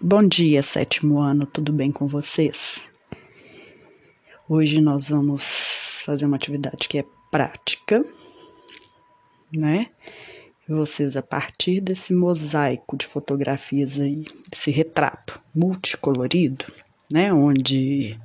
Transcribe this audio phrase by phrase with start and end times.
[0.00, 2.80] Bom dia, sétimo ano, tudo bem com vocês?
[4.48, 8.04] Hoje nós vamos fazer uma atividade que é prática,
[9.52, 9.88] né?
[10.68, 16.64] Vocês, a partir desse mosaico de fotografias aí, esse retrato multicolorido,
[17.12, 17.32] né?
[17.32, 18.16] Onde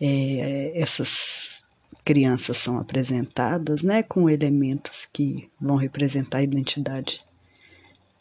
[0.00, 1.62] é, essas
[2.06, 4.02] crianças são apresentadas, né?
[4.02, 7.22] Com elementos que vão representar a identidade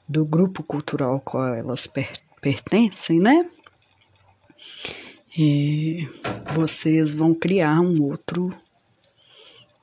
[0.09, 3.50] do grupo cultural ao qual elas pertencem pertencem, né?
[5.36, 6.08] E
[6.53, 8.55] vocês vão criar um outro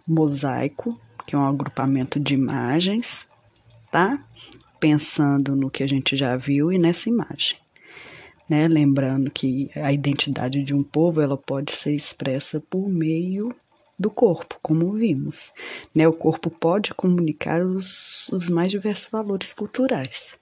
[0.07, 3.27] mosaico, que é um agrupamento de imagens,
[3.91, 4.25] tá?
[4.79, 7.59] Pensando no que a gente já viu e nessa imagem.
[8.49, 8.69] Né?
[8.69, 13.53] Lembrando que a identidade de um povo ela pode ser expressa por meio
[13.99, 15.53] do corpo, como vimos.
[15.93, 16.07] Né?
[16.07, 20.41] O corpo pode comunicar os, os mais diversos valores culturais.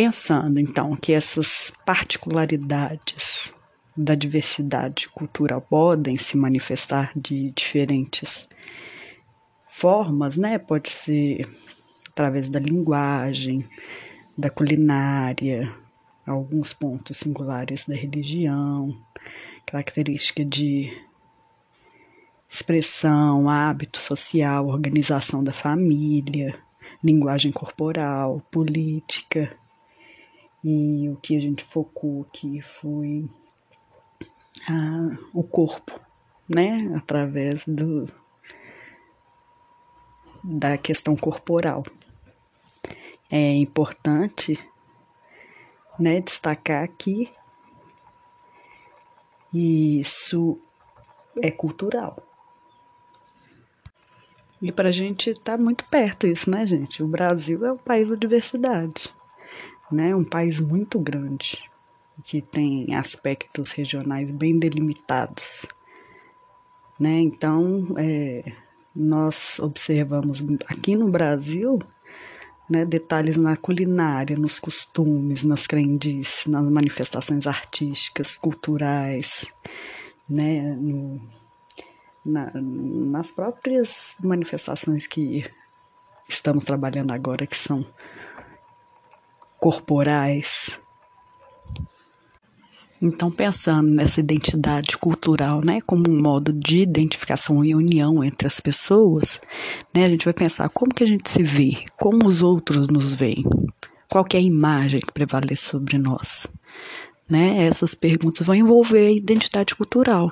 [0.00, 3.52] Pensando então que essas particularidades
[3.96, 8.48] da diversidade cultural podem se manifestar de diferentes
[9.66, 10.56] formas, né?
[10.56, 11.44] Pode ser
[12.10, 13.68] através da linguagem,
[14.38, 15.68] da culinária,
[16.24, 18.96] alguns pontos singulares da religião,
[19.66, 20.96] característica de
[22.48, 26.56] expressão, hábito social, organização da família,
[27.02, 29.58] linguagem corporal, política,
[30.62, 33.28] e o que a gente focou aqui foi
[34.68, 36.00] ah, o corpo,
[36.48, 36.92] né?
[36.96, 38.06] Através do,
[40.42, 41.84] da questão corporal.
[43.30, 44.58] É importante
[45.98, 47.30] né, destacar que
[49.52, 50.58] isso
[51.40, 52.16] é cultural.
[54.60, 57.02] E para a gente tá muito perto isso, né, gente?
[57.02, 59.14] O Brasil é o país da diversidade
[59.90, 60.14] né?
[60.14, 61.68] Um país muito grande
[62.24, 65.66] que tem aspectos regionais bem delimitados,
[66.98, 67.20] né?
[67.20, 68.52] Então, é,
[68.94, 71.78] nós observamos aqui no Brasil,
[72.68, 79.46] né, detalhes na culinária, nos costumes, nas crendices, nas manifestações artísticas, culturais,
[80.28, 81.20] né, no,
[82.24, 85.44] na, nas próprias manifestações que
[86.28, 87.86] estamos trabalhando agora, que são
[89.58, 90.78] corporais.
[93.00, 98.58] Então, pensando nessa identidade cultural, né, como um modo de identificação e união entre as
[98.58, 99.40] pessoas,
[99.94, 103.14] né, a gente vai pensar como que a gente se vê, como os outros nos
[103.14, 103.44] veem,
[104.08, 106.48] qual é a imagem que prevalece sobre nós,
[107.30, 107.64] né?
[107.66, 110.28] Essas perguntas vão envolver a identidade cultural,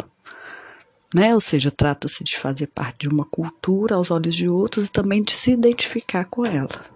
[1.15, 1.35] né?
[1.35, 5.23] Ou seja, trata-se de fazer parte de uma cultura aos olhos de outros e também
[5.23, 6.96] de se identificar com ela.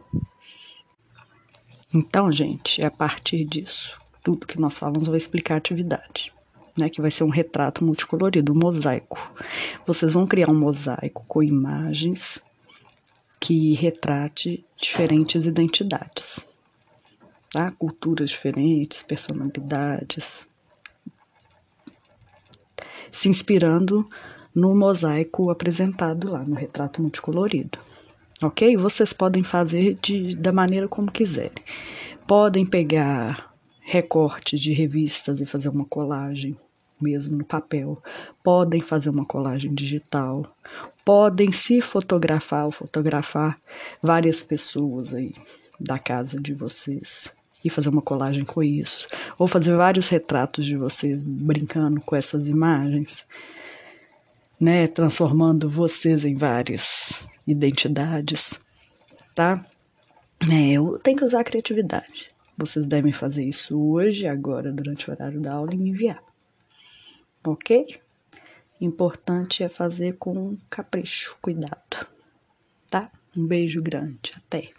[1.92, 6.32] Então, gente, é a partir disso, tudo que nós falamos vai explicar a atividade,
[6.78, 6.88] né?
[6.88, 9.32] Que vai ser um retrato multicolorido, um mosaico.
[9.84, 12.40] Vocês vão criar um mosaico com imagens
[13.40, 16.46] que retrate diferentes identidades,
[17.50, 17.72] tá?
[17.72, 20.46] Culturas diferentes, personalidades,
[23.10, 24.08] se inspirando
[24.54, 27.80] no mosaico apresentado lá no retrato multicolorido
[28.42, 28.76] ok?
[28.76, 31.52] Vocês podem fazer de, da maneira como quiserem.
[32.26, 36.56] Podem pegar recortes de revistas e fazer uma colagem
[37.00, 38.00] mesmo no papel.
[38.42, 40.44] Podem fazer uma colagem digital.
[41.04, 43.58] Podem se fotografar ou fotografar
[44.02, 45.32] várias pessoas aí
[45.78, 47.32] da casa de vocês
[47.64, 49.06] e fazer uma colagem com isso.
[49.38, 53.24] Ou fazer vários retratos de vocês brincando com essas imagens,
[54.60, 54.86] né?
[54.86, 58.58] Transformando vocês em várias identidades,
[59.34, 59.64] tá?
[60.50, 62.30] É, eu tenho que usar a criatividade.
[62.56, 66.22] Vocês devem fazer isso hoje, agora, durante o horário da aula e me enviar.
[67.44, 68.00] Ok?
[68.80, 72.06] Importante é fazer com capricho, cuidado,
[72.90, 73.10] tá?
[73.36, 74.70] Um beijo grande, até!